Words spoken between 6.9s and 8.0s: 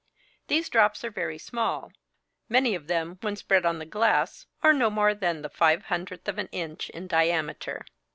diameter.